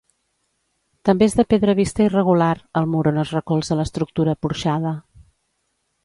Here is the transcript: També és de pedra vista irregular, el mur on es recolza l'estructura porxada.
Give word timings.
També 1.09 1.25
és 1.31 1.35
de 1.39 1.43
pedra 1.53 1.75
vista 1.79 2.01
irregular, 2.05 2.53
el 2.81 2.87
mur 2.93 3.01
on 3.11 3.23
es 3.25 3.33
recolza 3.37 3.77
l'estructura 3.81 4.35
porxada. 4.47 4.95